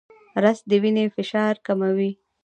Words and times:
رس 0.43 0.59
د 0.69 0.71
وینې 0.83 1.05
فشار 1.15 1.53
کموي 1.65 2.11